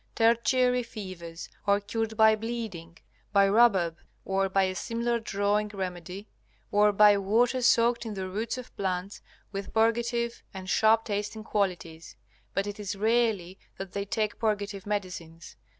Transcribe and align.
Tertiary 0.15 0.81
fevers 0.81 1.47
are 1.67 1.79
cured 1.79 2.17
by 2.17 2.35
bleeding, 2.35 2.97
by 3.31 3.45
rhubarb 3.47 3.97
or 4.25 4.49
by 4.49 4.63
a 4.63 4.73
similar 4.73 5.19
drawing 5.19 5.67
remedy, 5.67 6.27
or 6.71 6.91
by 6.91 7.19
water 7.19 7.61
soaked 7.61 8.03
in 8.03 8.15
the 8.15 8.27
roots 8.27 8.57
of 8.57 8.75
plants, 8.75 9.21
with 9.51 9.75
purgative 9.75 10.41
and 10.55 10.67
sharp 10.67 11.05
tasting 11.05 11.43
qualities. 11.43 12.15
But 12.55 12.65
it 12.65 12.79
is 12.79 12.95
rarely 12.95 13.59
that 13.77 13.91
they 13.91 14.05
take 14.05 14.39
purgative 14.39 14.87
medicines. 14.87 15.55